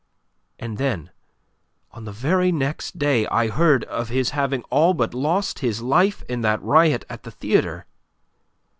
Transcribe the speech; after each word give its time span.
And 0.57 0.79
then, 0.79 1.11
on 1.91 2.05
the 2.05 2.11
very 2.11 2.51
next 2.51 2.97
day 2.97 3.27
I 3.27 3.49
heard 3.49 3.83
of 3.83 4.09
his 4.09 4.31
having 4.31 4.63
all 4.71 4.95
but 4.95 5.13
lost 5.13 5.59
his 5.59 5.79
life 5.79 6.23
in 6.27 6.41
that 6.41 6.59
riot 6.63 7.05
at 7.07 7.21
the 7.21 7.29
theatre. 7.29 7.85